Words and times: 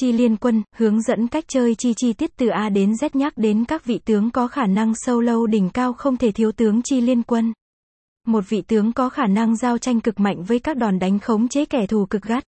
Chi 0.00 0.12
liên 0.12 0.36
quân, 0.36 0.62
hướng 0.76 1.02
dẫn 1.02 1.28
cách 1.28 1.44
chơi 1.48 1.74
chi 1.74 1.94
chi 1.96 2.12
tiết 2.12 2.36
từ 2.36 2.48
A 2.48 2.68
đến 2.68 2.92
Z 2.92 3.08
nhắc 3.12 3.32
đến 3.36 3.64
các 3.64 3.84
vị 3.84 4.00
tướng 4.04 4.30
có 4.30 4.48
khả 4.48 4.66
năng 4.66 4.92
sâu 4.94 5.20
lâu 5.20 5.46
đỉnh 5.46 5.70
cao 5.70 5.92
không 5.92 6.16
thể 6.16 6.32
thiếu 6.32 6.52
tướng 6.52 6.82
chi 6.82 7.00
liên 7.00 7.22
quân. 7.22 7.52
Một 8.26 8.44
vị 8.48 8.62
tướng 8.62 8.92
có 8.92 9.08
khả 9.08 9.26
năng 9.26 9.56
giao 9.56 9.78
tranh 9.78 10.00
cực 10.00 10.20
mạnh 10.20 10.44
với 10.44 10.58
các 10.58 10.76
đòn 10.76 10.98
đánh 10.98 11.18
khống 11.18 11.48
chế 11.48 11.64
kẻ 11.64 11.86
thù 11.86 12.06
cực 12.06 12.22
gắt. 12.22 12.44